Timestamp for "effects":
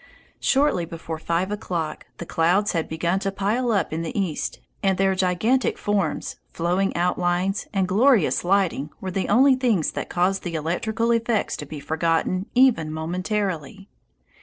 11.11-11.55